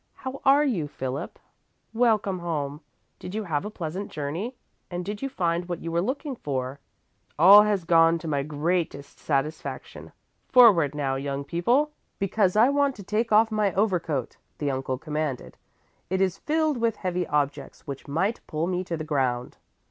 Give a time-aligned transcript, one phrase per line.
[0.15, 1.37] How are you, Philip?
[1.93, 2.81] Welcome home!
[3.19, 4.55] Did you have a pleasant journey
[4.89, 6.79] and did you find what you were looking for?"
[7.37, 10.11] "All has gone to my greatest satisfaction.
[10.49, 15.55] Forward now, young people, because I want to take off my overcoat," the uncle commanded.
[16.09, 19.57] "It is filled with heavy objects which might pull me to the ground."